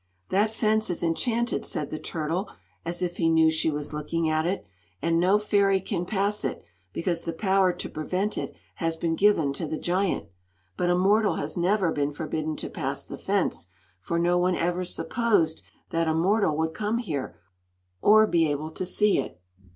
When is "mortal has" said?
10.95-11.55